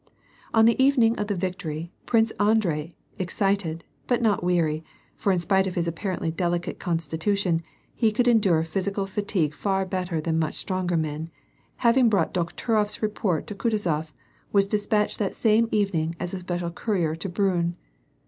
[0.51, 1.91] On the evening of the victory.
[2.07, 4.83] Prince Andrei, excited, but not weary,
[5.15, 7.61] for in spite of his apparently delicate constitution,
[7.93, 11.29] he could endure physical fatigue far better than much stronger men,
[11.85, 14.11] having brought Dokhturof's report to Kutuzof,
[14.51, 17.75] was de spatched that same evening as a special courier to Briinn.